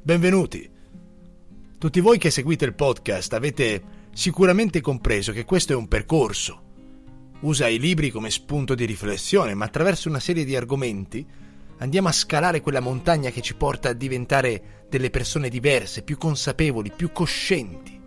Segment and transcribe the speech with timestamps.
[0.00, 0.66] Benvenuti.
[1.76, 3.82] Tutti voi che seguite il podcast avete
[4.14, 6.62] sicuramente compreso che questo è un percorso.
[7.40, 11.26] Usa i libri come spunto di riflessione, ma attraverso una serie di argomenti
[11.78, 16.92] andiamo a scalare quella montagna che ci porta a diventare delle persone diverse, più consapevoli,
[16.94, 18.00] più coscienti.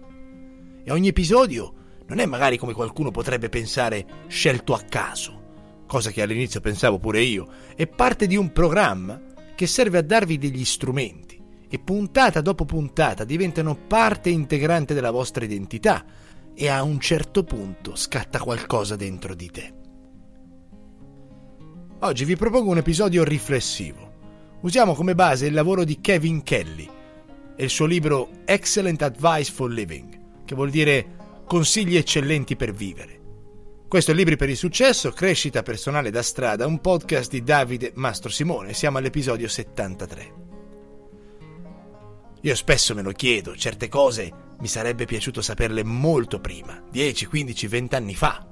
[0.83, 1.73] E ogni episodio
[2.07, 7.21] non è magari come qualcuno potrebbe pensare scelto a caso, cosa che all'inizio pensavo pure
[7.21, 9.21] io, è parte di un programma
[9.53, 11.30] che serve a darvi degli strumenti
[11.73, 16.03] e puntata dopo puntata diventano parte integrante della vostra identità
[16.53, 19.73] e a un certo punto scatta qualcosa dentro di te.
[22.01, 24.11] Oggi vi propongo un episodio riflessivo.
[24.59, 26.89] Usiamo come base il lavoro di Kevin Kelly
[27.55, 33.19] e il suo libro Excellent Advice for Living, che vuol dire consigli eccellenti per vivere.
[33.87, 38.29] Questo è Libri per il Successo, Crescita Personale da Strada, un podcast di Davide Mastro
[38.29, 38.73] Simone.
[38.73, 40.40] Siamo all'episodio 73.
[42.43, 47.67] Io spesso me lo chiedo, certe cose mi sarebbe piaciuto saperle molto prima, 10, 15,
[47.67, 48.47] 20 anni fa.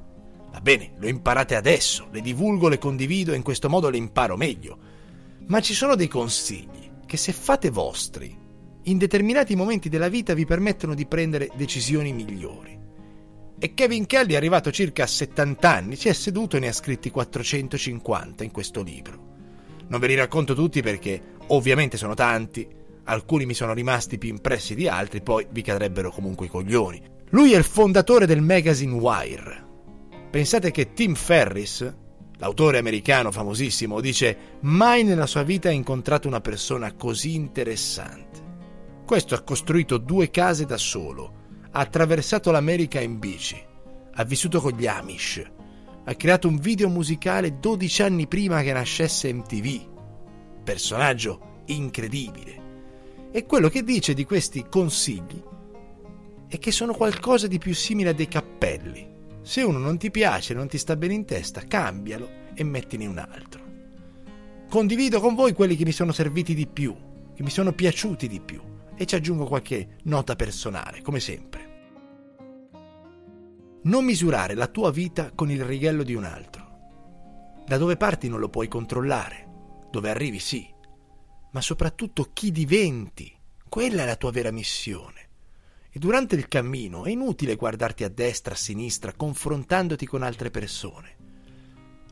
[0.52, 4.38] Va bene, le imparate adesso, le divulgo, le condivido e in questo modo le imparo
[4.38, 4.78] meglio.
[5.48, 8.38] Ma ci sono dei consigli che se fate vostri,
[8.84, 12.78] in determinati momenti della vita vi permettono di prendere decisioni migliori.
[13.58, 17.10] E Kevin Kelly, arrivato circa a 70 anni, si è seduto e ne ha scritti
[17.10, 19.28] 450 in questo libro.
[19.88, 24.76] Non ve li racconto tutti perché ovviamente sono tanti, alcuni mi sono rimasti più impressi
[24.76, 27.02] di altri, poi vi cadrebbero comunque i coglioni.
[27.30, 29.68] Lui è il fondatore del magazine Wire.
[30.30, 31.96] Pensate che Tim Ferris,
[32.38, 38.48] l'autore americano famosissimo, dice mai nella sua vita ha incontrato una persona così interessante.
[39.06, 41.34] Questo ha costruito due case da solo,
[41.72, 43.60] ha attraversato l'America in bici,
[44.14, 45.44] ha vissuto con gli Amish,
[46.06, 49.88] ha creato un video musicale 12 anni prima che nascesse MTV.
[50.64, 52.59] Personaggio incredibile.
[53.32, 55.44] E quello che dice di questi consigli
[56.48, 59.08] è che sono qualcosa di più simile a dei cappelli.
[59.44, 63.20] Se uno non ti piace, non ti sta bene in testa, cambialo e mettine un
[63.20, 63.62] altro.
[64.68, 66.96] Condivido con voi quelli che mi sono serviti di più,
[67.36, 68.62] che mi sono piaciuti di più
[68.96, 71.68] e ci aggiungo qualche nota personale, come sempre.
[73.84, 76.68] Non misurare la tua vita con il righello di un altro.
[77.66, 79.48] Da dove parti non lo puoi controllare,
[79.92, 80.68] dove arrivi sì,
[81.52, 83.32] ma soprattutto chi diventi.
[83.68, 85.28] Quella è la tua vera missione.
[85.92, 91.18] E durante il cammino è inutile guardarti a destra, a sinistra, confrontandoti con altre persone.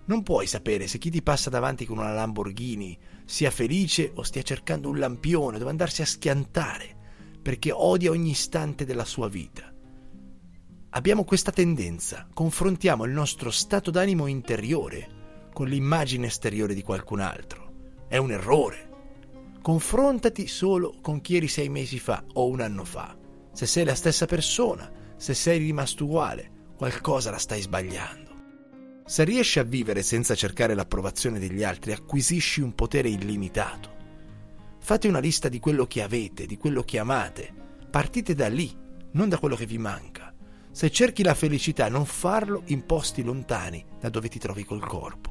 [0.06, 4.42] Non puoi sapere se chi ti passa davanti con una Lamborghini sia felice o stia
[4.42, 6.96] cercando un lampione dove andarsi a schiantare,
[7.42, 9.74] perché odia ogni istante della sua vita.
[10.92, 18.06] Abbiamo questa tendenza, confrontiamo il nostro stato d'animo interiore con l'immagine esteriore di qualcun altro.
[18.08, 18.87] È un errore.
[19.68, 23.18] Confrontati solo con chi eri sei mesi fa o un anno fa.
[23.52, 29.02] Se sei la stessa persona, se sei rimasto uguale, qualcosa la stai sbagliando.
[29.06, 33.90] Se riesci a vivere senza cercare l'approvazione degli altri, acquisisci un potere illimitato.
[34.80, 37.54] Fate una lista di quello che avete, di quello che amate.
[37.92, 38.74] Partite da lì,
[39.12, 40.34] non da quello che vi manca.
[40.72, 45.27] Se cerchi la felicità, non farlo in posti lontani da dove ti trovi col corpo.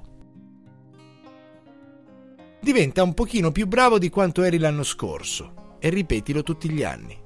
[2.66, 7.16] Diventa un pochino più bravo di quanto eri l'anno scorso e ripetilo tutti gli anni.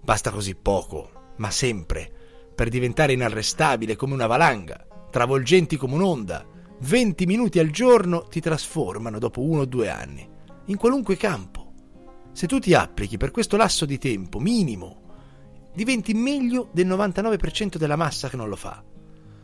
[0.00, 2.08] Basta così poco, ma sempre,
[2.54, 6.46] per diventare inarrestabile come una valanga travolgenti come un'onda,
[6.78, 10.24] 20 minuti al giorno ti trasformano dopo uno o due anni,
[10.66, 11.72] in qualunque campo.
[12.30, 15.14] Se tu ti applichi per questo lasso di tempo minimo,
[15.74, 18.80] diventi meglio del 99% della massa che non lo fa.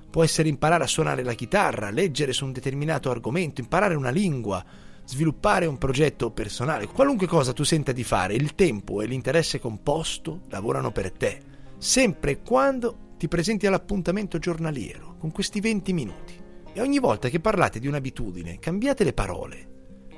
[0.08, 4.64] Può essere imparare a suonare la chitarra, leggere su un determinato argomento, imparare una lingua,
[5.12, 10.40] sviluppare un progetto personale, qualunque cosa tu senta di fare, il tempo e l'interesse composto
[10.48, 11.38] lavorano per te,
[11.76, 16.40] sempre e quando ti presenti all'appuntamento giornaliero con questi 20 minuti.
[16.72, 19.68] E ogni volta che parlate di un'abitudine, cambiate le parole.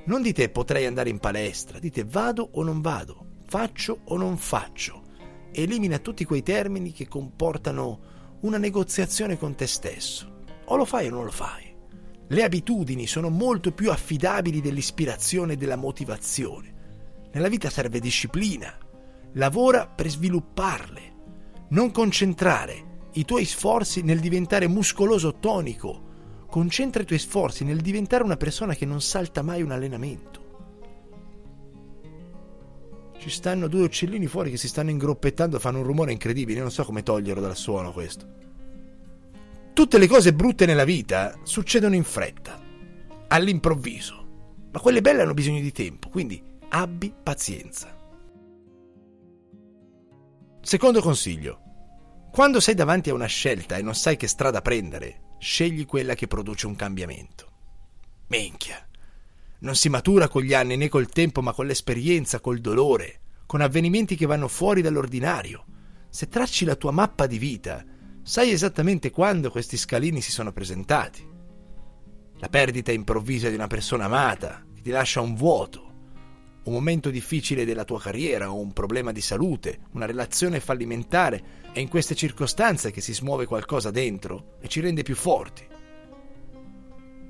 [0.04, 5.02] Non dite potrei andare in palestra, dite vado o non vado, faccio o non faccio.
[5.50, 10.42] Elimina tutti quei termini che comportano una negoziazione con te stesso.
[10.66, 11.63] O lo fai o non lo fai.
[12.26, 16.72] Le abitudini sono molto più affidabili dell'ispirazione e della motivazione.
[17.32, 18.72] Nella vita serve disciplina.
[19.34, 21.12] Lavora per svilupparle.
[21.68, 26.02] Non concentrare i tuoi sforzi nel diventare muscoloso tonico.
[26.48, 30.42] Concentra i tuoi sforzi nel diventare una persona che non salta mai un allenamento.
[33.18, 36.84] Ci stanno due uccellini fuori che si stanno ingroppettando, fanno un rumore incredibile, non so
[36.84, 38.26] come toglierlo dal suono questo.
[39.74, 42.62] Tutte le cose brutte nella vita succedono in fretta,
[43.26, 47.92] all'improvviso, ma quelle belle hanno bisogno di tempo, quindi abbi pazienza.
[50.60, 51.60] Secondo consiglio.
[52.30, 56.28] Quando sei davanti a una scelta e non sai che strada prendere, scegli quella che
[56.28, 57.50] produce un cambiamento.
[58.28, 58.86] Minchia.
[59.58, 63.60] Non si matura con gli anni né col tempo, ma con l'esperienza, col dolore, con
[63.60, 65.64] avvenimenti che vanno fuori dall'ordinario.
[66.10, 67.84] Se tracci la tua mappa di vita,
[68.26, 71.22] sai esattamente quando questi scalini si sono presentati.
[72.38, 75.92] La perdita improvvisa di una persona amata, che ti lascia un vuoto,
[76.64, 81.80] un momento difficile della tua carriera o un problema di salute, una relazione fallimentare, è
[81.80, 85.66] in queste circostanze che si smuove qualcosa dentro e ci rende più forti.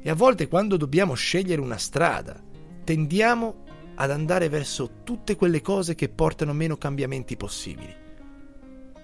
[0.01, 2.41] E a volte quando dobbiamo scegliere una strada,
[2.85, 3.65] tendiamo
[3.97, 7.95] ad andare verso tutte quelle cose che portano meno cambiamenti possibili,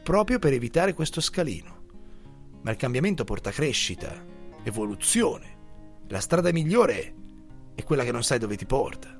[0.05, 1.80] proprio per evitare questo scalino.
[2.62, 4.12] Ma il cambiamento porta crescita,
[4.62, 5.59] evoluzione.
[6.09, 7.15] La strada migliore
[7.75, 9.17] è quella che non sai dove ti porta.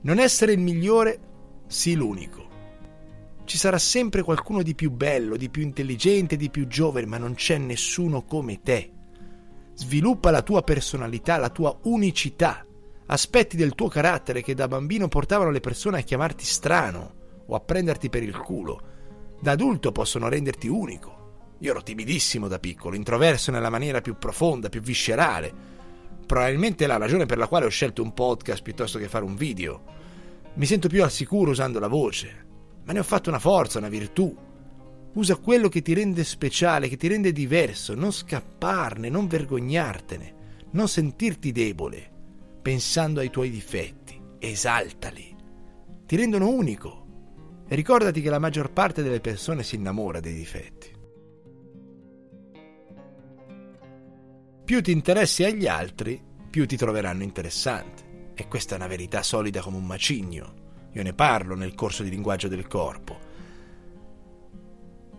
[0.00, 1.20] Non essere il migliore,
[1.66, 2.50] sì l'unico.
[3.44, 7.34] Ci sarà sempre qualcuno di più bello, di più intelligente, di più giovane, ma non
[7.34, 8.92] c'è nessuno come te.
[9.74, 12.66] Sviluppa la tua personalità, la tua unicità,
[13.06, 17.14] aspetti del tuo carattere che da bambino portavano le persone a chiamarti strano
[17.46, 18.90] o a prenderti per il culo.
[19.42, 21.56] Da adulto possono renderti unico.
[21.58, 25.72] Io ero timidissimo da piccolo, introverso nella maniera più profonda, più viscerale
[26.32, 29.34] probabilmente è la ragione per la quale ho scelto un podcast piuttosto che fare un
[29.34, 29.82] video.
[30.54, 32.46] Mi sento più al sicuro usando la voce,
[32.84, 34.34] ma ne ho fatto una forza, una virtù.
[35.12, 40.34] Usa quello che ti rende speciale, che ti rende diverso, non scapparne, non vergognartene,
[40.70, 42.10] non sentirti debole,
[42.62, 45.36] pensando ai tuoi difetti, esaltali.
[46.06, 47.01] Ti rendono unico.
[47.68, 50.90] E ricordati che la maggior parte delle persone si innamora dei difetti.
[54.64, 58.30] Più ti interessi agli altri, più ti troveranno interessante.
[58.34, 60.54] E questa è una verità solida come un macigno.
[60.92, 63.18] Io ne parlo nel corso di linguaggio del corpo.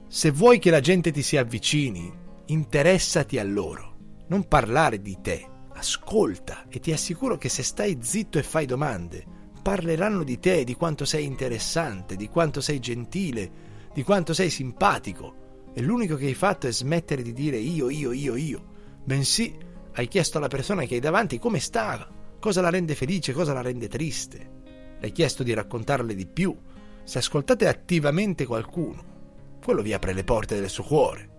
[0.07, 2.11] Se vuoi che la gente ti si avvicini,
[2.45, 3.95] interessati a loro.
[4.27, 9.25] Non parlare di te, ascolta e ti assicuro che se stai zitto e fai domande,
[9.63, 13.51] parleranno di te, di quanto sei interessante, di quanto sei gentile,
[13.93, 15.71] di quanto sei simpatico.
[15.73, 18.71] E l'unico che hai fatto è smettere di dire io, io, io, io
[19.03, 19.55] bensì
[19.95, 22.07] hai chiesto alla persona che hai davanti come sta,
[22.39, 24.51] cosa la rende felice, cosa la rende triste.
[24.99, 26.55] Le hai chiesto di raccontarle di più.
[27.03, 31.29] Se ascoltate attivamente qualcuno, quello vi apre le porte del suo cuore.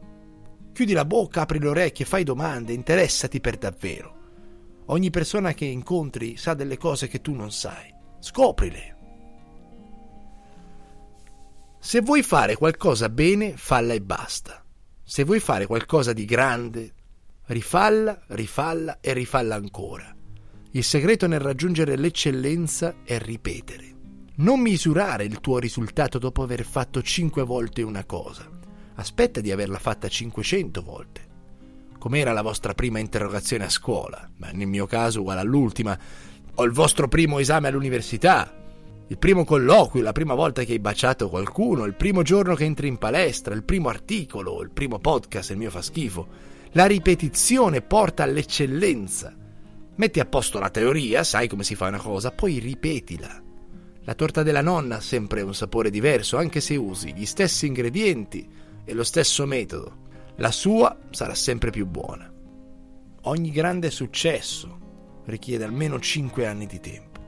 [0.72, 4.22] Chiudi la bocca, apri le orecchie, fai domande, interessati per davvero.
[4.86, 7.93] Ogni persona che incontri sa delle cose che tu non sai.
[8.24, 8.96] Scoprile.
[11.78, 14.64] Se vuoi fare qualcosa bene, falla e basta.
[15.02, 16.94] Se vuoi fare qualcosa di grande,
[17.48, 20.10] Rifalla, rifalla e rifalla ancora.
[20.70, 23.92] Il segreto nel raggiungere l'eccellenza è ripetere.
[24.36, 28.48] Non misurare il tuo risultato dopo aver fatto 5 volte una cosa.
[28.94, 31.28] Aspetta di averla fatta 500 volte.
[31.98, 34.30] Com'era la vostra prima interrogazione a scuola?
[34.38, 35.98] Ma nel mio caso uguale all'ultima.
[36.56, 38.52] O il vostro primo esame all'università.
[39.08, 42.86] Il primo colloquio, la prima volta che hai baciato qualcuno, il primo giorno che entri
[42.86, 46.28] in palestra, il primo articolo, il primo podcast, il mio fa schifo.
[46.72, 49.34] La ripetizione porta all'eccellenza.
[49.96, 53.42] Metti a posto la teoria, sai come si fa una cosa, poi ripetila.
[54.04, 58.48] La torta della nonna ha sempre un sapore diverso, anche se usi gli stessi ingredienti
[58.84, 60.02] e lo stesso metodo.
[60.36, 62.32] La sua sarà sempre più buona.
[63.22, 64.82] Ogni grande successo
[65.26, 67.20] richiede almeno 5 anni di tempo.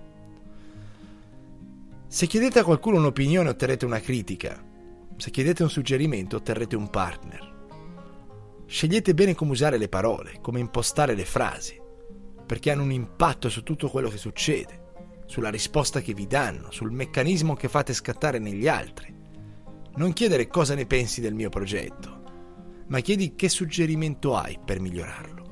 [2.08, 4.62] Se chiedete a qualcuno un'opinione otterrete una critica,
[5.16, 7.54] se chiedete un suggerimento otterrete un partner.
[8.66, 11.80] Scegliete bene come usare le parole, come impostare le frasi,
[12.46, 14.84] perché hanno un impatto su tutto quello che succede,
[15.26, 19.14] sulla risposta che vi danno, sul meccanismo che fate scattare negli altri.
[19.96, 22.22] Non chiedere cosa ne pensi del mio progetto,
[22.88, 25.45] ma chiedi che suggerimento hai per migliorarlo.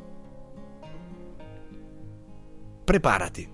[2.84, 3.50] Preparati.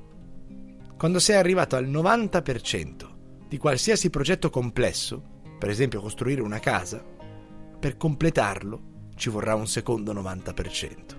[0.98, 5.22] Quando sei arrivato al 90% di qualsiasi progetto complesso,
[5.56, 7.00] per esempio costruire una casa,
[7.78, 11.18] per completarlo ci vorrà un secondo 90%.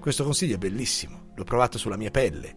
[0.00, 2.56] Questo consiglio è bellissimo, l'ho provato sulla mia pelle.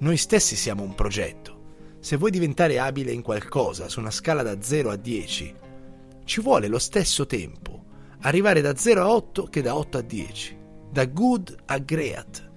[0.00, 1.58] Noi stessi siamo un progetto.
[2.00, 5.54] Se vuoi diventare abile in qualcosa su una scala da 0 a 10,
[6.24, 7.84] ci vuole lo stesso tempo
[8.22, 10.58] arrivare da 0 a 8 che da 8 a 10,
[10.90, 12.49] da good a great.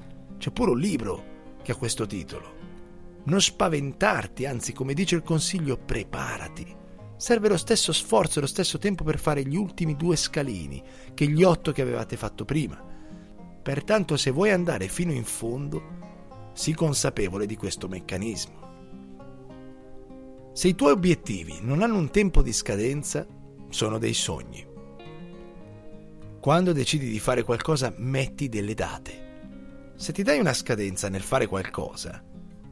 [0.43, 1.23] C'è pure un libro
[1.63, 3.21] che ha questo titolo.
[3.23, 6.75] Non spaventarti, anzi, come dice il consiglio, preparati
[7.15, 10.83] serve lo stesso sforzo e lo stesso tempo per fare gli ultimi due scalini
[11.13, 12.77] che gli otto che avevate fatto prima.
[13.63, 18.59] Pertanto se vuoi andare fino in fondo, sii consapevole di questo meccanismo.
[20.51, 23.25] Se i tuoi obiettivi non hanno un tempo di scadenza,
[23.69, 24.67] sono dei sogni.
[26.41, 29.22] Quando decidi di fare qualcosa, metti delle date.
[29.95, 32.23] Se ti dai una scadenza nel fare qualcosa,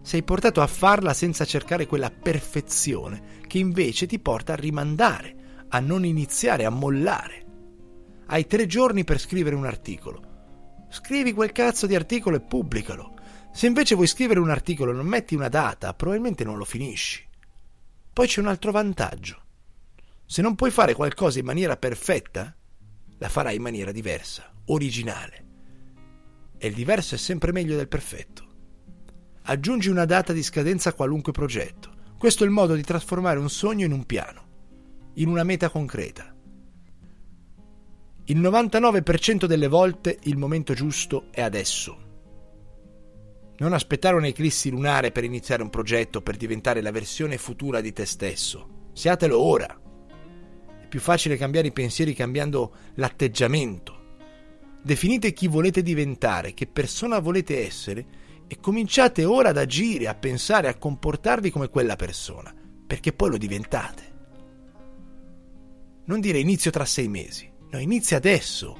[0.01, 5.79] sei portato a farla senza cercare quella perfezione che invece ti porta a rimandare, a
[5.79, 7.45] non iniziare, a mollare.
[8.25, 10.29] Hai tre giorni per scrivere un articolo.
[10.89, 13.13] Scrivi quel cazzo di articolo e pubblicalo.
[13.53, 17.25] Se invece vuoi scrivere un articolo e non metti una data, probabilmente non lo finisci.
[18.11, 19.41] Poi c'è un altro vantaggio.
[20.25, 22.55] Se non puoi fare qualcosa in maniera perfetta,
[23.17, 25.50] la farai in maniera diversa, originale.
[26.63, 28.45] E il diverso è sempre meglio del perfetto.
[29.45, 31.91] Aggiungi una data di scadenza a qualunque progetto.
[32.19, 34.43] Questo è il modo di trasformare un sogno in un piano,
[35.15, 36.35] in una meta concreta.
[38.25, 41.97] Il 99% delle volte il momento giusto è adesso.
[43.57, 48.05] Non aspettare un'eclissi lunare per iniziare un progetto, per diventare la versione futura di te
[48.05, 48.89] stesso.
[48.93, 49.81] Siatelo ora.
[50.79, 54.00] È più facile cambiare i pensieri cambiando l'atteggiamento.
[54.83, 58.05] Definite chi volete diventare, che persona volete essere
[58.47, 62.53] e cominciate ora ad agire, a pensare, a comportarvi come quella persona,
[62.87, 64.09] perché poi lo diventate.
[66.05, 68.77] Non dire inizio tra sei mesi, no, inizia adesso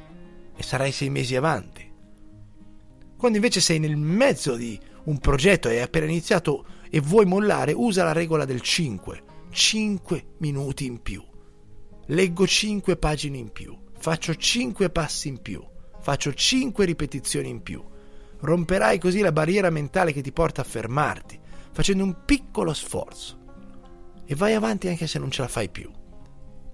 [0.56, 1.90] e sarai sei mesi avanti.
[3.16, 7.72] Quando invece sei nel mezzo di un progetto e hai appena iniziato e vuoi mollare,
[7.72, 9.24] usa la regola del 5.
[9.52, 11.24] 5 minuti in più.
[12.08, 13.78] Leggo 5 pagine in più.
[13.98, 15.64] Faccio 5 passi in più.
[16.02, 17.84] Faccio 5 ripetizioni in più.
[18.40, 21.40] Romperai così la barriera mentale che ti porta a fermarti,
[21.72, 23.40] facendo un piccolo sforzo.
[24.26, 25.92] E vai avanti anche se non ce la fai più.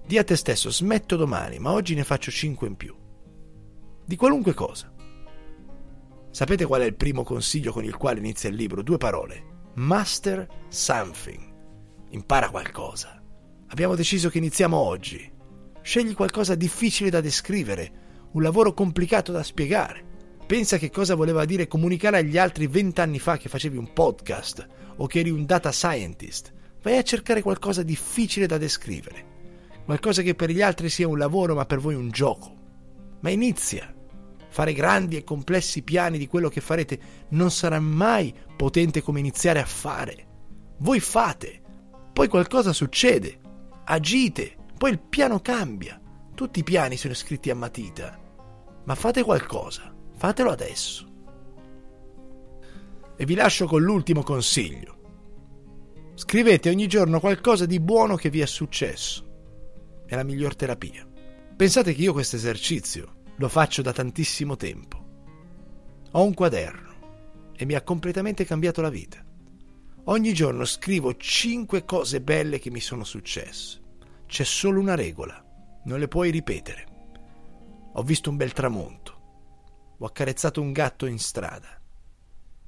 [0.06, 2.96] Di a te stesso, smetto domani, ma oggi ne faccio 5 in più.
[4.06, 4.90] Di qualunque cosa.
[6.30, 8.82] Sapete qual è il primo consiglio con il quale inizia il libro?
[8.82, 9.56] Due parole.
[9.74, 11.54] Master something.
[12.10, 13.22] Impara qualcosa.
[13.66, 15.30] Abbiamo deciso che iniziamo oggi.
[15.82, 20.04] Scegli qualcosa difficile da descrivere, un lavoro complicato da spiegare.
[20.46, 24.66] Pensa che cosa voleva dire comunicare agli altri vent'anni fa che facevi un podcast
[24.96, 26.52] o che eri un data scientist.
[26.82, 29.36] Vai a cercare qualcosa difficile da descrivere.
[29.84, 32.54] Qualcosa che per gli altri sia un lavoro ma per voi un gioco.
[33.20, 33.94] Ma inizia
[34.50, 36.98] fare grandi e complessi piani di quello che farete
[37.30, 40.26] non sarà mai potente come iniziare a fare.
[40.78, 41.60] Voi fate,
[42.12, 43.38] poi qualcosa succede,
[43.84, 46.00] agite, poi il piano cambia.
[46.38, 48.16] Tutti i piani sono scritti a matita,
[48.84, 51.04] ma fate qualcosa, fatelo adesso.
[53.16, 56.12] E vi lascio con l'ultimo consiglio.
[56.14, 60.04] Scrivete ogni giorno qualcosa di buono che vi è successo.
[60.06, 61.04] È la miglior terapia.
[61.56, 65.06] Pensate che io questo esercizio lo faccio da tantissimo tempo.
[66.12, 69.20] Ho un quaderno e mi ha completamente cambiato la vita.
[70.04, 73.80] Ogni giorno scrivo 5 cose belle che mi sono successe.
[74.24, 75.42] C'è solo una regola,
[75.88, 76.86] non le puoi ripetere.
[77.94, 79.16] Ho visto un bel tramonto.
[79.98, 81.80] Ho accarezzato un gatto in strada.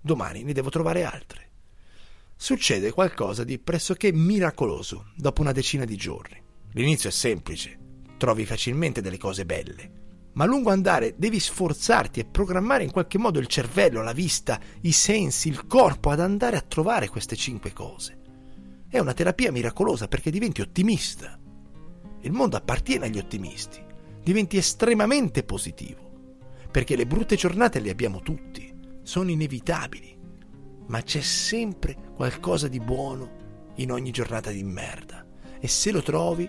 [0.01, 1.49] Domani ne devo trovare altre.
[2.35, 6.43] Succede qualcosa di pressoché miracoloso dopo una decina di giorni.
[6.73, 7.79] L'inizio è semplice,
[8.17, 9.99] trovi facilmente delle cose belle
[10.33, 14.61] ma a lungo andare devi sforzarti e programmare in qualche modo il cervello, la vista,
[14.83, 18.19] i sensi, il corpo ad andare a trovare queste cinque cose.
[18.89, 21.40] È una terapia miracolosa perché diventi ottimista.
[22.21, 23.83] Il mondo appartiene agli ottimisti.
[24.23, 26.09] Diventi estremamente positivo.
[26.71, 28.73] Perché le brutte giornate le abbiamo tutti,
[29.03, 30.19] sono inevitabili.
[30.89, 35.27] Ma c'è sempre qualcosa di buono in ogni giornata di merda.
[35.59, 36.49] E se lo trovi,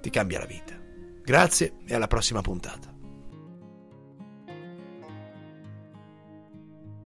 [0.00, 0.80] ti cambia la vita.
[1.22, 2.91] Grazie e alla prossima puntata.